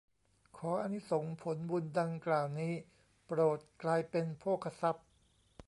[0.57, 2.73] ขออานิสงส์ผลบุญดังกล่าวนี้
[3.25, 5.07] โปรดกลายเป็นโภคทรัพย์